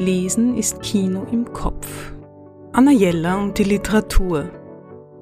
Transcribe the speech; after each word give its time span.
Lesen 0.00 0.56
ist 0.56 0.80
Kino 0.80 1.26
im 1.30 1.52
Kopf. 1.52 2.14
Anna 2.72 2.90
Jella 2.90 3.42
und 3.42 3.58
die 3.58 3.64
Literatur. 3.64 4.50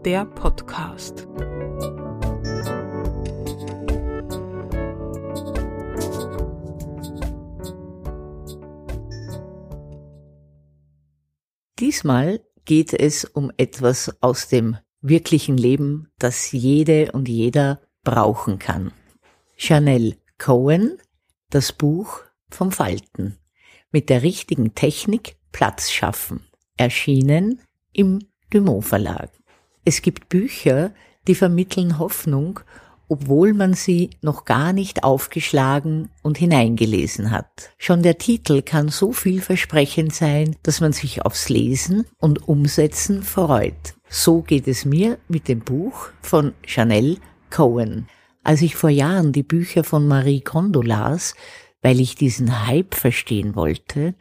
Der 0.04 0.24
Podcast. 0.24 1.26
Diesmal 11.80 12.40
geht 12.64 12.94
es 12.94 13.24
um 13.24 13.50
etwas 13.56 14.16
aus 14.20 14.46
dem 14.46 14.76
wirklichen 15.00 15.56
Leben, 15.56 16.12
das 16.20 16.52
jede 16.52 17.10
und 17.10 17.28
jeder 17.28 17.80
brauchen 18.04 18.60
kann. 18.60 18.92
Chanel 19.56 20.18
Cohen, 20.38 20.98
das 21.50 21.72
Buch 21.72 22.20
vom 22.48 22.70
Falten 22.70 23.40
mit 23.92 24.08
der 24.08 24.22
richtigen 24.22 24.74
Technik 24.74 25.36
Platz 25.52 25.90
schaffen. 25.90 26.40
Erschienen 26.76 27.60
im 27.92 28.20
Dumont 28.50 28.84
Verlag. 28.84 29.30
Es 29.84 30.02
gibt 30.02 30.28
Bücher, 30.28 30.92
die 31.26 31.34
vermitteln 31.34 31.98
Hoffnung, 31.98 32.60
obwohl 33.08 33.54
man 33.54 33.74
sie 33.74 34.10
noch 34.20 34.44
gar 34.44 34.72
nicht 34.72 35.02
aufgeschlagen 35.02 36.10
und 36.22 36.38
hineingelesen 36.38 37.30
hat. 37.30 37.70
Schon 37.78 38.02
der 38.02 38.18
Titel 38.18 38.62
kann 38.62 38.88
so 38.88 39.12
vielversprechend 39.12 40.14
sein, 40.14 40.56
dass 40.62 40.80
man 40.80 40.92
sich 40.92 41.24
aufs 41.24 41.48
Lesen 41.48 42.04
und 42.18 42.46
Umsetzen 42.48 43.22
freut. 43.22 43.94
So 44.08 44.42
geht 44.42 44.68
es 44.68 44.84
mir 44.84 45.18
mit 45.28 45.48
dem 45.48 45.60
Buch 45.60 46.08
von 46.20 46.52
Chanel 46.66 47.18
Cohen. 47.50 48.08
Als 48.44 48.62
ich 48.62 48.76
vor 48.76 48.90
Jahren 48.90 49.32
die 49.32 49.42
Bücher 49.42 49.84
von 49.84 50.06
Marie 50.06 50.40
Kondo 50.40 50.82
las, 50.82 51.34
weil 51.82 52.00
ich 52.00 52.14
diesen 52.14 52.66
Hype 52.66 52.94
verstehen 52.94 53.54
wollte, 53.56 54.14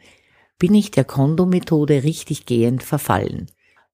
bin 0.58 0.74
ich 0.74 0.90
der 0.90 1.04
Kondo-Methode 1.04 2.02
richtig 2.02 2.46
gehend 2.46 2.82
verfallen. 2.82 3.46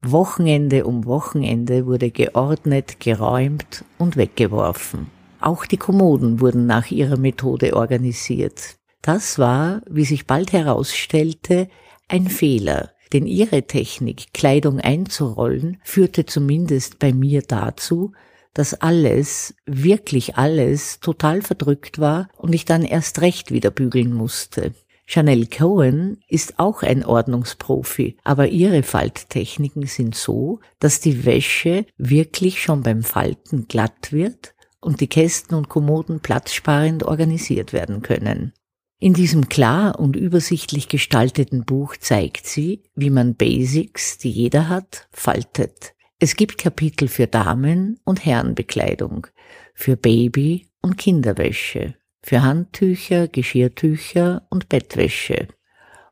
Wochenende 0.02 0.84
um 0.84 1.06
Wochenende 1.06 1.86
wurde 1.86 2.10
geordnet, 2.10 3.00
geräumt 3.00 3.84
und 3.98 4.16
weggeworfen. 4.16 5.06
Auch 5.40 5.66
die 5.66 5.76
Kommoden 5.76 6.40
wurden 6.40 6.66
nach 6.66 6.90
ihrer 6.90 7.18
Methode 7.18 7.76
organisiert. 7.76 8.76
Das 9.02 9.38
war, 9.38 9.82
wie 9.88 10.04
sich 10.04 10.26
bald 10.26 10.52
herausstellte, 10.52 11.68
ein 12.08 12.28
Fehler, 12.28 12.90
denn 13.12 13.26
ihre 13.26 13.62
Technik, 13.62 14.32
Kleidung 14.32 14.80
einzurollen, 14.80 15.78
führte 15.84 16.24
zumindest 16.26 16.98
bei 16.98 17.12
mir 17.12 17.42
dazu, 17.42 18.12
dass 18.54 18.74
alles, 18.74 19.54
wirklich 19.66 20.36
alles, 20.36 21.00
total 21.00 21.42
verdrückt 21.42 21.98
war 21.98 22.28
und 22.36 22.54
ich 22.54 22.64
dann 22.64 22.82
erst 22.82 23.20
recht 23.20 23.50
wieder 23.50 23.70
bügeln 23.70 24.14
musste. 24.14 24.72
Chanel 25.06 25.46
Cohen 25.48 26.22
ist 26.28 26.58
auch 26.58 26.82
ein 26.82 27.04
Ordnungsprofi, 27.04 28.16
aber 28.24 28.48
ihre 28.48 28.82
Falttechniken 28.82 29.86
sind 29.86 30.14
so, 30.14 30.60
dass 30.78 31.00
die 31.00 31.26
Wäsche 31.26 31.84
wirklich 31.98 32.62
schon 32.62 32.82
beim 32.82 33.02
Falten 33.02 33.68
glatt 33.68 34.12
wird 34.12 34.54
und 34.80 35.00
die 35.00 35.08
Kästen 35.08 35.56
und 35.56 35.68
Kommoden 35.68 36.20
platzsparend 36.20 37.02
organisiert 37.02 37.72
werden 37.72 38.00
können. 38.00 38.52
In 38.98 39.12
diesem 39.12 39.48
klar 39.50 39.98
und 39.98 40.16
übersichtlich 40.16 40.88
gestalteten 40.88 41.64
Buch 41.64 41.96
zeigt 41.96 42.46
sie, 42.46 42.82
wie 42.94 43.10
man 43.10 43.34
Basics, 43.34 44.16
die 44.16 44.30
jeder 44.30 44.68
hat, 44.68 45.08
faltet. 45.12 45.93
Es 46.24 46.36
gibt 46.36 46.56
Kapitel 46.56 47.06
für 47.06 47.26
Damen- 47.26 48.00
und 48.02 48.24
Herrenbekleidung, 48.24 49.26
für 49.74 49.98
Baby- 49.98 50.70
und 50.80 50.96
Kinderwäsche, 50.96 51.96
für 52.22 52.40
Handtücher, 52.40 53.28
Geschirrtücher 53.28 54.46
und 54.48 54.70
Bettwäsche. 54.70 55.48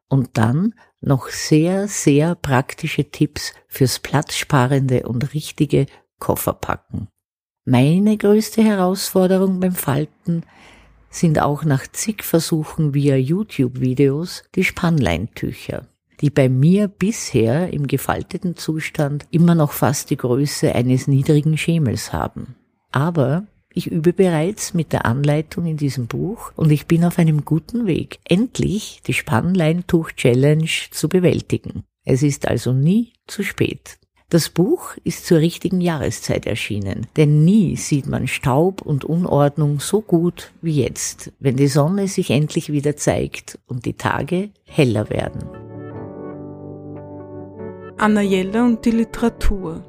Und 0.08 0.36
dann 0.36 0.74
noch 1.00 1.30
sehr, 1.30 1.88
sehr 1.88 2.34
praktische 2.34 3.10
Tipps 3.10 3.54
fürs 3.68 4.00
platzsparende 4.00 5.08
und 5.08 5.32
richtige 5.32 5.86
Kofferpacken. 6.18 7.08
Meine 7.64 8.18
größte 8.18 8.62
Herausforderung 8.62 9.60
beim 9.60 9.72
Falten 9.72 10.42
sind 11.08 11.40
auch 11.40 11.64
nach 11.64 11.86
zig 11.90 12.22
Versuchen 12.22 12.92
via 12.92 13.16
YouTube-Videos 13.16 14.44
die 14.56 14.64
Spannleintücher 14.64 15.86
die 16.20 16.30
bei 16.30 16.48
mir 16.48 16.88
bisher 16.88 17.72
im 17.72 17.86
gefalteten 17.86 18.56
Zustand 18.56 19.26
immer 19.30 19.54
noch 19.54 19.72
fast 19.72 20.10
die 20.10 20.16
Größe 20.16 20.74
eines 20.74 21.08
niedrigen 21.08 21.56
Schemels 21.56 22.12
haben. 22.12 22.54
Aber 22.92 23.46
ich 23.74 23.90
übe 23.90 24.12
bereits 24.12 24.74
mit 24.74 24.92
der 24.92 25.06
Anleitung 25.06 25.66
in 25.66 25.76
diesem 25.76 26.06
Buch 26.06 26.52
und 26.56 26.70
ich 26.70 26.86
bin 26.86 27.04
auf 27.04 27.18
einem 27.18 27.44
guten 27.44 27.86
Weg, 27.86 28.18
endlich 28.24 29.00
die 29.06 29.14
Spannleintuch-Challenge 29.14 30.68
zu 30.90 31.08
bewältigen. 31.08 31.84
Es 32.04 32.22
ist 32.22 32.46
also 32.48 32.72
nie 32.72 33.12
zu 33.26 33.42
spät. 33.42 33.98
Das 34.28 34.48
Buch 34.48 34.94
ist 35.04 35.26
zur 35.26 35.38
richtigen 35.38 35.82
Jahreszeit 35.82 36.46
erschienen, 36.46 37.06
denn 37.16 37.44
nie 37.44 37.76
sieht 37.76 38.06
man 38.06 38.26
Staub 38.28 38.80
und 38.80 39.04
Unordnung 39.04 39.78
so 39.78 40.00
gut 40.00 40.52
wie 40.62 40.80
jetzt, 40.80 41.32
wenn 41.38 41.56
die 41.56 41.68
Sonne 41.68 42.08
sich 42.08 42.30
endlich 42.30 42.72
wieder 42.72 42.96
zeigt 42.96 43.58
und 43.66 43.84
die 43.84 43.92
Tage 43.92 44.48
heller 44.64 45.10
werden. 45.10 45.61
Anna 48.02 48.20
Jelle 48.20 48.64
und 48.64 48.84
die 48.84 48.90
Literatur. 48.90 49.84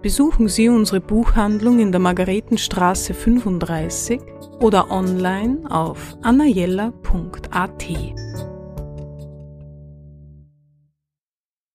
Besuchen 0.00 0.48
Sie 0.48 0.70
unsere 0.70 1.02
Buchhandlung 1.02 1.78
in 1.78 1.92
der 1.92 2.00
Margaretenstraße 2.00 3.12
35 3.12 4.18
oder 4.62 4.90
online 4.90 5.58
auf 5.70 6.16
annajella.at. 6.22 7.84